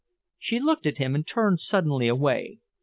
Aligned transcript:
She 0.39 0.59
looked 0.59 0.87
at 0.87 0.97
him 0.97 1.13
and 1.13 1.27
turned 1.27 1.59
suddenly 1.59 2.07
away. 2.07 2.57